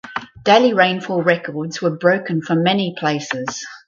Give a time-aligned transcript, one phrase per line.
[0.43, 3.63] Daily rainfall records were broken for many places.